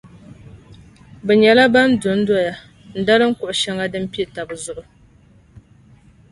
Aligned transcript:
Bɛ 1.25 1.33
nyɛla 1.41 1.63
ban 1.73 1.89
dondoya 2.01 2.53
n-dalim 2.99 3.31
kuɣu 3.39 3.53
shεŋa 3.61 3.85
din 3.93 4.05
pe 4.13 4.21
taba 4.33 4.55
zuɣu. 4.63 4.83